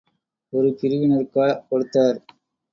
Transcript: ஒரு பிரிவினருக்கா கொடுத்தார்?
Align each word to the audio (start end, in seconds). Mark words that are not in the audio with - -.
ஒரு 0.53 0.69
பிரிவினருக்கா 0.79 1.47
கொடுத்தார்? 1.69 2.19